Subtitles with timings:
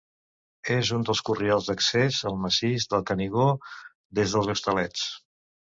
[0.75, 5.09] És un dels corriols d'accés al Massís del Canigó des dels Hostalets.